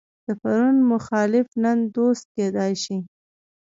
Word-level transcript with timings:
د 0.25 0.27
پرون 0.41 0.77
مخالف 0.93 1.47
نن 1.63 1.77
دوست 1.95 2.25
کېدای 2.35 2.73
شي. 2.83 2.97